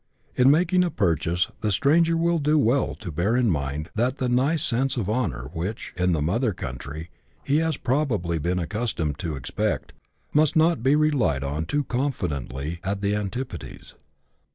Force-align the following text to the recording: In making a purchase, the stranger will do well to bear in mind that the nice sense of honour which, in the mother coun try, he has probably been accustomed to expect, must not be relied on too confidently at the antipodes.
In 0.35 0.49
making 0.49 0.83
a 0.83 0.89
purchase, 0.89 1.47
the 1.59 1.71
stranger 1.71 2.17
will 2.17 2.39
do 2.39 2.57
well 2.57 2.95
to 2.95 3.11
bear 3.11 3.37
in 3.37 3.51
mind 3.51 3.91
that 3.93 4.17
the 4.17 4.27
nice 4.27 4.63
sense 4.63 4.97
of 4.97 5.07
honour 5.07 5.51
which, 5.53 5.93
in 5.95 6.11
the 6.11 6.23
mother 6.23 6.53
coun 6.55 6.79
try, 6.79 7.09
he 7.43 7.57
has 7.57 7.77
probably 7.77 8.39
been 8.39 8.57
accustomed 8.57 9.19
to 9.19 9.35
expect, 9.35 9.93
must 10.33 10.55
not 10.55 10.81
be 10.81 10.95
relied 10.95 11.43
on 11.43 11.65
too 11.65 11.83
confidently 11.83 12.79
at 12.83 13.01
the 13.01 13.13
antipodes. 13.15 13.93